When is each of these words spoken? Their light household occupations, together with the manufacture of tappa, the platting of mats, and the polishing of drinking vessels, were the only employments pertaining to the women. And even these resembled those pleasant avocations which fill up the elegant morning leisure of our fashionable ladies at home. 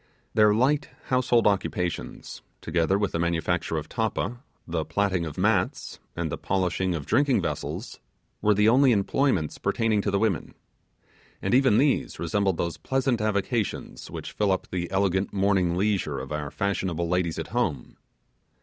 Their 0.33 0.51
light 0.51 0.89
household 1.09 1.45
occupations, 1.45 2.41
together 2.59 2.97
with 2.97 3.11
the 3.11 3.19
manufacture 3.19 3.77
of 3.77 3.87
tappa, 3.87 4.41
the 4.67 4.83
platting 4.83 5.27
of 5.27 5.37
mats, 5.37 5.99
and 6.15 6.31
the 6.31 6.39
polishing 6.39 6.95
of 6.95 7.05
drinking 7.05 7.43
vessels, 7.43 7.99
were 8.41 8.55
the 8.55 8.67
only 8.67 8.93
employments 8.93 9.59
pertaining 9.59 10.01
to 10.01 10.09
the 10.09 10.17
women. 10.17 10.55
And 11.39 11.53
even 11.53 11.77
these 11.77 12.17
resembled 12.17 12.57
those 12.57 12.77
pleasant 12.77 13.21
avocations 13.21 14.09
which 14.09 14.31
fill 14.31 14.51
up 14.51 14.67
the 14.71 14.89
elegant 14.89 15.33
morning 15.33 15.75
leisure 15.77 16.17
of 16.17 16.31
our 16.31 16.49
fashionable 16.49 17.07
ladies 17.07 17.37
at 17.37 17.49
home. 17.49 17.95